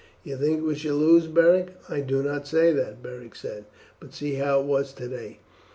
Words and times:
"You 0.23 0.35
think 0.35 0.65
we 0.65 0.73
shall 0.73 0.95
lose, 0.95 1.27
Beric?" 1.27 1.77
"I 1.87 1.99
do 1.99 2.23
not 2.23 2.47
say 2.47 2.73
that," 2.73 3.03
Beric 3.03 3.35
said; 3.35 3.65
"but 3.99 4.15
see 4.15 4.33
how 4.33 4.59
it 4.61 4.65
was 4.65 4.93
today. 4.93 5.37